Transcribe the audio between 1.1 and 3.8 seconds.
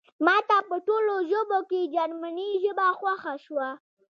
ژبو کې جرمني ژبه خوښه شوه